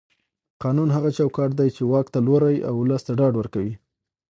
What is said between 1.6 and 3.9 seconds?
چې واک ته لوری او ولس ته ډاډ ورکوي